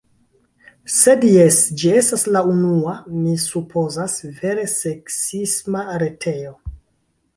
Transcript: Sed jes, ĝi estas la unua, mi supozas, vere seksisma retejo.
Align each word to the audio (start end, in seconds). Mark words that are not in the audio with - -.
Sed 0.93 1.25
jes, 1.27 1.59
ĝi 1.81 1.91
estas 1.99 2.25
la 2.37 2.41
unua, 2.53 2.95
mi 3.19 3.35
supozas, 3.43 4.15
vere 4.41 4.65
seksisma 4.73 5.85
retejo. 6.05 6.57